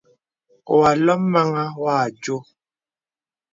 Wà 0.77 0.87
àlôm 0.91 1.21
màŋhàŋ 1.33 1.69
wà 1.83 1.93
ādio. 2.03 2.37